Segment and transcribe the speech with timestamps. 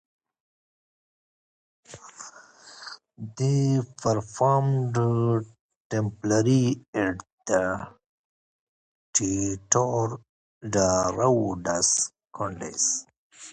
[3.37, 4.95] They performed
[5.91, 7.95] temporarily at the
[9.13, 10.23] "Teatro
[10.67, 13.05] da Rua dos Condes".